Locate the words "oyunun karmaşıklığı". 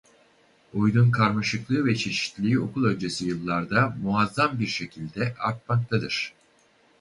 0.73-1.85